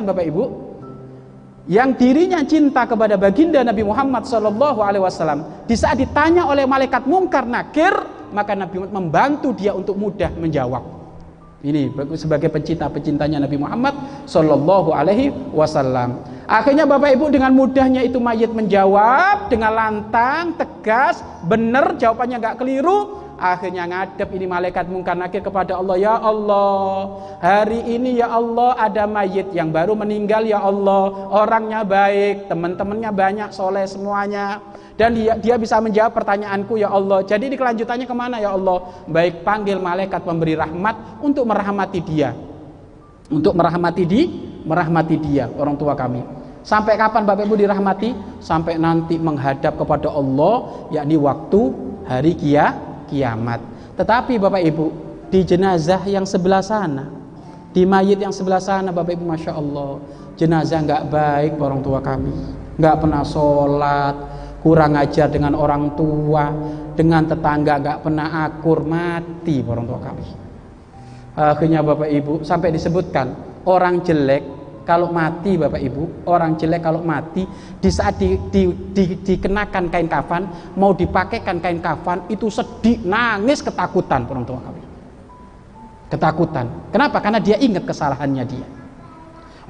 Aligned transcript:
Bapak 0.00 0.24
Ibu 0.24 0.44
yang 1.68 1.94
dirinya 1.94 2.40
cinta 2.42 2.88
kepada 2.88 3.20
baginda 3.20 3.60
Nabi 3.62 3.84
Muhammad 3.84 4.24
Shallallahu 4.24 4.80
Alaihi 4.82 5.04
Wasallam 5.04 5.68
di 5.68 5.76
saat 5.76 6.00
ditanya 6.00 6.48
oleh 6.48 6.64
malaikat 6.64 7.04
mungkar 7.04 7.44
nakir 7.44 7.92
maka 8.32 8.56
Nabi 8.56 8.80
Muhammad 8.80 8.96
membantu 8.96 9.52
dia 9.52 9.76
untuk 9.76 9.94
mudah 10.00 10.32
menjawab 10.34 11.02
ini 11.62 11.94
sebagai 12.18 12.50
pecinta-pecintanya 12.50 13.46
Nabi 13.46 13.54
Muhammad 13.54 13.94
Shallallahu 14.26 14.90
Alaihi 14.90 15.30
Wasallam. 15.54 16.18
Akhirnya 16.50 16.90
Bapak 16.90 17.14
Ibu 17.14 17.30
dengan 17.30 17.54
mudahnya 17.54 18.02
itu 18.02 18.18
mayit 18.18 18.50
menjawab 18.50 19.46
dengan 19.46 19.70
lantang, 19.70 20.58
tegas, 20.58 21.22
benar 21.46 21.94
jawabannya 21.94 22.42
nggak 22.42 22.58
keliru. 22.58 23.21
Akhirnya 23.42 23.90
ngadep 23.90 24.30
ini 24.38 24.46
malaikat 24.46 24.86
mungkar 24.86 25.18
nakir 25.18 25.42
kepada 25.42 25.74
Allah 25.74 25.98
Ya 25.98 26.14
Allah 26.14 26.78
Hari 27.42 27.90
ini 27.90 28.22
ya 28.22 28.30
Allah 28.30 28.78
ada 28.78 29.10
mayit 29.10 29.50
yang 29.50 29.74
baru 29.74 29.98
meninggal 29.98 30.46
ya 30.46 30.62
Allah 30.62 31.26
Orangnya 31.34 31.82
baik 31.82 32.46
Teman-temannya 32.46 33.10
banyak 33.10 33.50
soleh 33.50 33.82
semuanya 33.90 34.62
dan 34.92 35.16
dia, 35.16 35.34
dia 35.40 35.56
bisa 35.56 35.80
menjawab 35.80 36.12
pertanyaanku 36.12 36.76
ya 36.76 36.92
Allah. 36.92 37.24
Jadi 37.24 37.48
di 37.48 37.56
kelanjutannya 37.56 38.04
ke 38.04 38.12
mana 38.12 38.36
ya 38.38 38.52
Allah? 38.52 39.02
Baik 39.08 39.40
panggil 39.40 39.80
malaikat 39.80 40.20
pemberi 40.20 40.52
rahmat 40.52 41.24
untuk 41.24 41.48
merahmati 41.48 42.00
dia. 42.04 42.36
Untuk 43.32 43.56
merahmati 43.56 44.04
di 44.04 44.20
merahmati 44.68 45.16
dia 45.16 45.48
orang 45.56 45.80
tua 45.80 45.96
kami. 45.96 46.22
Sampai 46.62 46.94
kapan 46.94 47.26
Bapak 47.26 47.48
Ibu 47.48 47.58
dirahmati? 47.58 48.14
Sampai 48.38 48.78
nanti 48.78 49.18
menghadap 49.18 49.74
kepada 49.74 50.12
Allah 50.12 50.86
yakni 50.94 51.18
waktu 51.18 51.60
hari 52.06 52.38
kia, 52.38 52.70
kiamat. 53.12 53.60
Tetapi 54.00 54.40
Bapak 54.40 54.64
Ibu 54.64 54.86
di 55.28 55.44
jenazah 55.44 56.00
yang 56.08 56.24
sebelah 56.24 56.64
sana, 56.64 57.12
di 57.76 57.84
mayit 57.84 58.16
yang 58.16 58.32
sebelah 58.32 58.64
sana 58.64 58.88
Bapak 58.88 59.12
Ibu 59.20 59.24
Masya 59.28 59.52
Allah 59.52 60.00
jenazah 60.40 60.80
nggak 60.80 61.02
baik 61.12 61.52
orang 61.60 61.84
tua 61.84 62.00
kami 62.00 62.32
nggak 62.80 62.96
pernah 63.04 63.20
sholat 63.20 64.16
kurang 64.62 64.94
ajar 64.94 65.26
dengan 65.26 65.58
orang 65.58 65.98
tua, 65.98 66.54
dengan 66.94 67.26
tetangga 67.26 67.82
gak 67.82 67.98
pernah 68.06 68.46
akur, 68.46 68.86
mati 68.86 69.58
orang 69.66 69.86
tua 69.90 70.00
kami. 70.00 70.26
Akhirnya 71.34 71.82
Bapak 71.82 72.08
Ibu 72.08 72.46
sampai 72.46 72.70
disebutkan 72.70 73.26
orang 73.66 74.06
jelek 74.06 74.61
kalau 74.82 75.14
mati 75.14 75.54
Bapak 75.54 75.78
Ibu, 75.78 76.26
orang 76.26 76.58
jelek 76.58 76.82
kalau 76.82 77.06
mati 77.06 77.46
di 77.78 77.90
saat 77.90 78.18
di, 78.18 78.34
di, 78.50 78.66
di, 78.90 79.04
dikenakan 79.22 79.86
kain 79.88 80.10
kafan, 80.10 80.74
mau 80.74 80.90
dipakaikan 80.90 81.62
kain 81.62 81.78
kafan 81.78 82.26
itu 82.26 82.50
sedih, 82.50 82.98
nangis 83.06 83.62
ketakutan 83.62 84.26
orang 84.26 84.42
tua 84.42 84.58
kami. 84.58 84.82
Ketakutan. 86.10 86.66
Kenapa? 86.90 87.22
Karena 87.22 87.40
dia 87.40 87.56
ingat 87.56 87.88
kesalahannya 87.88 88.44
dia. 88.44 88.66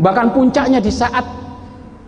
Bahkan 0.01 0.33
puncaknya 0.33 0.81
di 0.81 0.91
saat 0.91 1.23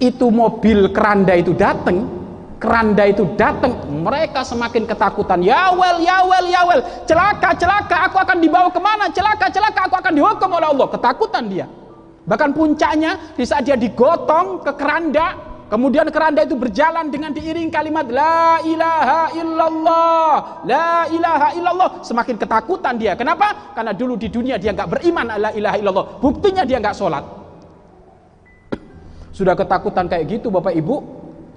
itu 0.00 0.26
mobil 0.32 0.90
keranda 0.90 1.36
itu 1.36 1.54
datang, 1.54 2.08
keranda 2.56 3.04
itu 3.04 3.28
datang, 3.36 3.76
mereka 3.92 4.42
semakin 4.42 4.88
ketakutan. 4.88 5.44
Ya 5.44 5.70
well, 5.76 6.00
ya 6.00 6.24
well, 6.24 6.46
ya 6.48 6.64
well. 6.64 6.82
Celaka, 7.04 7.52
celaka, 7.54 8.08
aku 8.08 8.16
akan 8.16 8.40
dibawa 8.40 8.72
ke 8.72 8.80
mana? 8.80 9.12
Celaka, 9.12 9.52
celaka, 9.52 9.92
aku 9.92 9.96
akan 10.00 10.12
dihukum 10.16 10.50
oleh 10.56 10.68
Allah. 10.72 10.86
Ketakutan 10.88 11.44
dia. 11.46 11.68
Bahkan 12.24 12.56
puncaknya 12.56 13.36
di 13.36 13.44
saat 13.44 13.68
dia 13.68 13.76
digotong 13.76 14.64
ke 14.64 14.72
keranda, 14.80 15.36
kemudian 15.68 16.08
keranda 16.08 16.40
itu 16.40 16.56
berjalan 16.56 17.12
dengan 17.12 17.36
diiring 17.36 17.68
kalimat 17.68 18.08
La 18.08 18.64
ilaha 18.64 19.28
illallah, 19.36 20.32
La 20.64 21.04
ilaha 21.12 21.48
illallah. 21.52 21.88
Semakin 22.00 22.40
ketakutan 22.40 22.96
dia. 22.96 23.12
Kenapa? 23.12 23.76
Karena 23.76 23.92
dulu 23.92 24.16
di 24.16 24.32
dunia 24.32 24.56
dia 24.56 24.72
nggak 24.72 24.88
beriman 24.88 25.36
La 25.36 25.50
ilaha 25.52 25.76
illallah. 25.76 26.06
Buktinya 26.24 26.64
dia 26.64 26.80
nggak 26.80 26.96
sholat. 26.96 27.24
Sudah 29.36 29.52
ketakutan 29.52 30.08
kayak 30.08 30.24
gitu 30.40 30.48
Bapak 30.48 30.72
Ibu, 30.72 30.96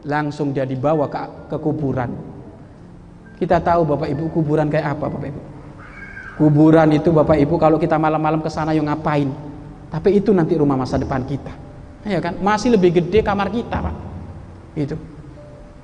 langsung 0.04 0.52
dia 0.52 0.68
dibawa 0.68 1.08
ke, 1.08 1.56
ke 1.56 1.58
kuburan. 1.64 2.12
Kita 3.40 3.64
tahu 3.64 3.88
Bapak 3.88 4.12
Ibu 4.12 4.36
kuburan 4.36 4.68
kayak 4.68 5.00
apa 5.00 5.08
Bapak 5.08 5.32
Ibu? 5.32 5.42
Kuburan 6.44 6.92
itu 6.92 7.16
Bapak 7.16 7.40
Ibu 7.40 7.56
kalau 7.56 7.80
kita 7.80 7.96
malam-malam 7.96 8.44
ke 8.44 8.52
sana 8.52 8.76
yang 8.76 8.92
ngapain? 8.92 9.47
Tapi 9.88 10.20
itu 10.20 10.36
nanti 10.36 10.54
rumah 10.60 10.76
masa 10.76 11.00
depan 11.00 11.24
kita. 11.24 11.54
Ya 12.08 12.20
kan? 12.20 12.40
Masih 12.40 12.76
lebih 12.76 13.00
gede 13.00 13.24
kamar 13.24 13.52
kita, 13.52 13.80
Pak. 13.80 13.96
Itu. 14.76 14.96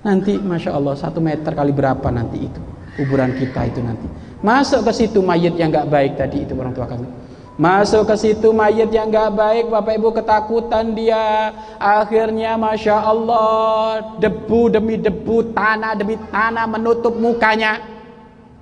Nanti 0.03 0.36
Masya 0.36 0.75
Allah 0.75 1.00
satu 1.00 1.24
meter 1.24 1.56
kali 1.56 1.72
berapa 1.72 2.12
nanti 2.12 2.44
itu 2.44 2.59
kuburan 3.00 3.31
kita 3.40 3.64
itu 3.72 3.80
nanti. 3.80 4.08
Masuk 4.44 4.84
ke 4.84 4.91
situ 4.91 5.24
mayat 5.24 5.56
yang 5.56 5.72
nggak 5.72 5.88
baik 5.88 6.19
tadi 6.19 6.44
itu 6.44 6.52
orang 6.52 6.75
tua 6.75 6.84
kami 6.84 7.08
Masuk 7.53 8.09
ke 8.09 8.16
situ 8.18 8.50
mayat 8.50 8.90
yang 8.90 9.14
gak 9.14 9.38
baik 9.38 9.69
Bapak 9.69 9.94
Ibu 9.94 10.09
ketakutan 10.09 10.97
dia 10.97 11.53
Akhirnya 11.78 12.58
Masya 12.58 12.97
Allah 12.97 14.18
Debu 14.18 14.74
demi 14.74 14.97
debu 14.97 15.53
Tanah 15.53 15.94
demi 15.94 16.18
tanah 16.34 16.66
menutup 16.66 17.14
mukanya 17.14 17.78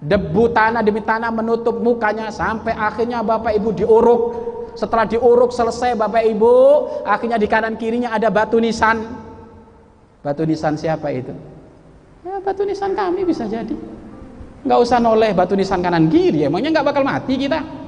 Debu 0.04 0.52
tanah 0.52 0.84
demi 0.84 1.00
tanah 1.00 1.32
menutup 1.32 1.80
mukanya 1.80 2.36
Sampai 2.36 2.76
akhirnya 2.76 3.24
Bapak 3.24 3.56
Ibu 3.56 3.80
diuruk 3.80 4.51
Setelah 4.74 5.06
diuruk 5.08 5.52
selesai 5.52 5.96
Bapak 5.96 6.24
Ibu 6.24 6.56
Akhirnya 7.04 7.38
di 7.38 7.48
kanan 7.48 7.76
kirinya 7.76 8.16
ada 8.16 8.32
batu 8.32 8.58
nisan 8.58 9.04
Batu 10.22 10.46
nisan 10.46 10.78
siapa 10.78 11.12
itu? 11.12 11.34
Ya 12.22 12.38
batu 12.40 12.64
nisan 12.64 12.94
kami 12.94 13.26
bisa 13.26 13.48
jadi 13.50 13.74
Gak 14.62 14.80
usah 14.80 15.02
noleh 15.02 15.34
batu 15.34 15.58
nisan 15.58 15.82
kanan 15.82 16.08
kiri 16.08 16.46
Emangnya 16.46 16.80
gak 16.80 16.94
bakal 16.94 17.04
mati 17.04 17.36
kita 17.36 17.82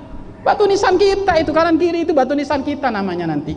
Batu 0.43 0.67
nisan 0.67 0.99
kita 0.99 1.39
itu 1.39 1.55
kanan 1.55 1.79
kiri 1.79 2.03
itu 2.03 2.11
batu 2.11 2.35
nisan 2.35 2.67
kita 2.67 2.91
namanya 2.91 3.31
nanti. 3.31 3.55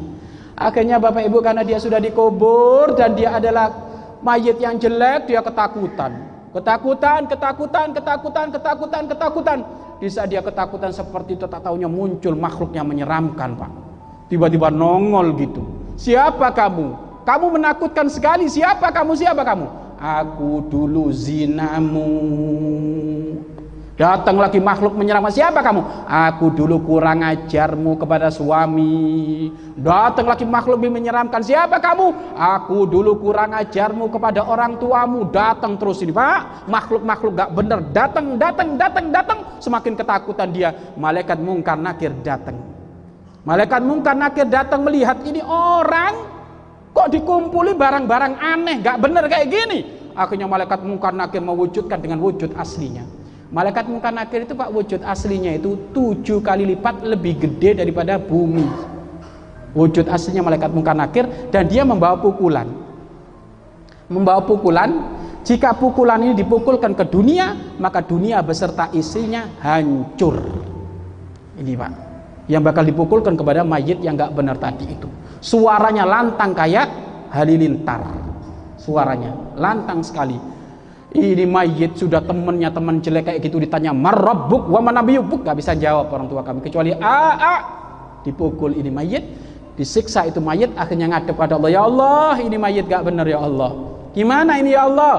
Akhirnya 0.55 1.03
Bapak 1.03 1.27
Ibu 1.27 1.43
karena 1.43 1.67
dia 1.67 1.83
sudah 1.83 1.99
dikubur 1.99 2.95
dan 2.95 3.19
dia 3.19 3.35
adalah 3.35 3.75
mayat 4.23 4.57
yang 4.63 4.79
jelek, 4.79 5.27
dia 5.27 5.43
ketakutan. 5.43 6.15
Ketakutan, 6.57 7.29
ketakutan, 7.29 7.93
ketakutan, 7.93 8.47
ketakutan, 8.49 9.03
ketakutan. 9.05 9.59
Di 10.01 10.09
saat 10.09 10.33
dia 10.33 10.41
ketakutan 10.41 10.89
seperti 10.89 11.37
itu 11.37 11.45
tak 11.45 11.61
tahunya 11.61 11.85
muncul 11.85 12.33
makhluk 12.33 12.73
yang 12.73 12.89
menyeramkan, 12.89 13.61
Pak. 13.61 13.71
Tiba-tiba 14.33 14.73
nongol 14.73 15.37
gitu. 15.37 15.61
Siapa 16.01 16.49
kamu? 16.57 16.87
Kamu 17.29 17.47
menakutkan 17.61 18.09
sekali. 18.09 18.49
Siapa 18.49 18.89
kamu? 18.89 19.13
Siapa 19.21 19.45
kamu? 19.45 19.67
Aku 20.01 20.65
dulu 20.73 21.13
zinamu. 21.13 22.09
Datang 23.97 24.37
lagi 24.37 24.61
makhluk 24.61 24.93
menyerang 24.93 25.25
siapa 25.33 25.65
kamu? 25.65 26.05
Aku 26.05 26.53
dulu 26.53 26.85
kurang 26.85 27.25
ajarmu 27.25 27.97
kepada 27.97 28.29
suami. 28.29 29.49
Datang 29.73 30.29
lagi 30.29 30.45
makhluk 30.45 30.85
menyeramkan 30.85 31.41
siapa 31.41 31.81
kamu? 31.81 32.37
Aku 32.37 32.85
dulu 32.85 33.17
kurang 33.17 33.57
ajarmu 33.57 34.13
kepada 34.13 34.45
orang 34.45 34.77
tuamu. 34.77 35.33
Datang 35.33 35.81
terus 35.81 36.05
ini 36.05 36.13
pak. 36.13 36.69
Makhluk-makhluk 36.69 37.33
gak 37.41 37.51
bener. 37.57 37.79
Datang, 37.97 38.37
datang, 38.37 38.77
datang, 38.77 39.07
datang. 39.09 39.39
Semakin 39.65 39.97
ketakutan 39.97 40.53
dia. 40.53 40.77
Malaikat 41.01 41.41
mungkar 41.41 41.81
nakir 41.81 42.13
datang. 42.21 42.61
Malaikat 43.49 43.81
mungkar 43.81 44.13
nakir 44.13 44.45
datang 44.45 44.85
melihat 44.85 45.25
ini 45.25 45.41
orang 45.41 46.21
kok 46.93 47.09
dikumpuli 47.17 47.73
barang-barang 47.73 48.45
aneh. 48.45 48.77
Gak 48.85 49.01
bener 49.01 49.25
kayak 49.25 49.49
gini. 49.49 50.13
Akhirnya 50.13 50.45
malaikat 50.45 50.85
mungkar 50.85 51.17
nakir 51.17 51.41
mewujudkan 51.41 51.97
dengan 51.97 52.21
wujud 52.21 52.53
aslinya. 52.61 53.16
Malaikat 53.57 53.89
nakir 53.89 54.45
itu 54.45 54.53
Pak 54.53 54.69
wujud 54.69 55.01
aslinya 55.01 55.57
itu 55.57 55.89
tujuh 55.97 56.45
kali 56.45 56.77
lipat 56.77 57.01
lebih 57.01 57.41
gede 57.41 57.81
daripada 57.81 58.21
bumi. 58.21 58.69
Wujud 59.73 60.13
aslinya 60.13 60.45
malaikat 60.45 60.77
nakir 60.77 61.25
dan 61.49 61.65
dia 61.65 61.81
membawa 61.81 62.21
pukulan. 62.21 62.69
Membawa 64.13 64.45
pukulan, 64.45 64.93
jika 65.41 65.73
pukulan 65.73 66.21
ini 66.21 66.37
dipukulkan 66.37 66.93
ke 66.93 67.09
dunia, 67.09 67.57
maka 67.81 68.05
dunia 68.05 68.45
beserta 68.45 68.93
isinya 68.93 69.49
hancur. 69.65 70.37
Ini 71.57 71.73
Pak, 71.81 71.93
yang 72.53 72.61
bakal 72.61 72.85
dipukulkan 72.85 73.41
kepada 73.41 73.65
mayit 73.65 74.05
yang 74.05 74.21
nggak 74.21 74.37
benar 74.37 74.61
tadi 74.61 74.85
itu. 74.85 75.09
Suaranya 75.41 76.05
lantang 76.05 76.53
kayak 76.53 76.93
halilintar. 77.33 78.05
Suaranya 78.77 79.33
lantang 79.57 80.05
sekali 80.05 80.37
ini 81.17 81.45
mayit 81.49 81.97
sudah 81.97 82.21
temennya 82.21 82.69
teman 82.69 83.01
jelek 83.01 83.33
kayak 83.33 83.41
gitu 83.41 83.57
ditanya 83.57 83.97
marrabbuk 83.97 84.69
wa 84.69 84.81
manabiyubuk 84.85 85.43
gak 85.43 85.57
bisa 85.57 85.73
jawab 85.73 86.13
orang 86.13 86.29
tua 86.29 86.45
kami 86.45 86.61
kecuali 86.61 86.93
a 86.93 87.21
a. 87.37 87.57
Dipukul 88.23 88.77
ini 88.77 88.91
mayit. 88.93 89.25
Disiksa 89.77 90.25
itu 90.25 90.41
mayit 90.41 90.73
akhirnya 90.77 91.13
ngadep 91.13 91.37
pada 91.37 91.61
Allah 91.61 91.71
ya 91.73 91.83
Allah 91.85 92.35
ini 92.41 92.57
mayit 92.57 92.85
gak 92.89 93.09
benar 93.09 93.25
ya 93.25 93.41
Allah. 93.41 93.73
Gimana 94.17 94.57
ini 94.61 94.73
ya 94.73 94.89
Allah? 94.89 95.15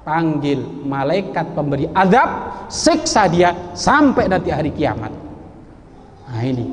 Panggil 0.00 0.60
malaikat 0.84 1.52
pemberi 1.52 1.88
azab 1.92 2.28
siksa 2.72 3.28
dia 3.28 3.52
sampai 3.76 4.28
nanti 4.28 4.48
hari 4.48 4.72
kiamat. 4.72 5.12
Nah 6.28 6.42
ini. 6.44 6.66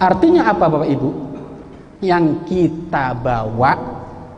Artinya 0.00 0.50
apa 0.50 0.66
Bapak 0.66 0.88
Ibu? 0.90 1.10
Yang 2.02 2.26
kita 2.50 3.14
bawa 3.14 3.72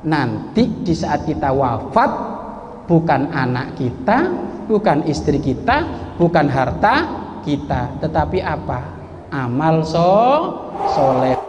nanti 0.05 0.69
di 0.85 0.93
saat 0.93 1.25
kita 1.25 1.49
wafat 1.49 2.11
bukan 2.84 3.32
anak 3.32 3.76
kita, 3.76 4.28
bukan 4.69 5.04
istri 5.08 5.40
kita, 5.40 5.84
bukan 6.16 6.46
harta 6.48 6.94
kita, 7.44 8.00
tetapi 8.00 8.40
apa? 8.40 8.81
Amal 9.34 9.82
so 9.82 10.12
soleh. 10.94 11.44